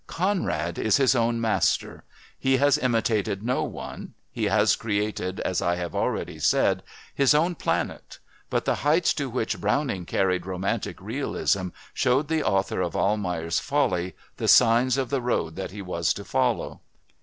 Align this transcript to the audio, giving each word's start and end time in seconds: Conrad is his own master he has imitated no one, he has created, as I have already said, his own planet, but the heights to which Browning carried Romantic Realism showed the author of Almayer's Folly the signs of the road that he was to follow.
Conrad 0.07 0.79
is 0.79 0.97
his 0.97 1.13
own 1.13 1.39
master 1.39 2.03
he 2.39 2.57
has 2.57 2.79
imitated 2.79 3.43
no 3.43 3.61
one, 3.63 4.15
he 4.31 4.45
has 4.45 4.75
created, 4.75 5.39
as 5.41 5.61
I 5.61 5.75
have 5.75 5.93
already 5.93 6.39
said, 6.39 6.81
his 7.13 7.35
own 7.35 7.53
planet, 7.53 8.17
but 8.49 8.65
the 8.65 8.73
heights 8.81 9.13
to 9.13 9.29
which 9.29 9.61
Browning 9.61 10.07
carried 10.07 10.47
Romantic 10.47 10.99
Realism 10.99 11.67
showed 11.93 12.29
the 12.29 12.41
author 12.43 12.81
of 12.81 12.95
Almayer's 12.95 13.59
Folly 13.59 14.15
the 14.37 14.47
signs 14.47 14.97
of 14.97 15.11
the 15.11 15.21
road 15.21 15.55
that 15.55 15.69
he 15.69 15.83
was 15.83 16.15
to 16.15 16.25
follow. 16.25 16.79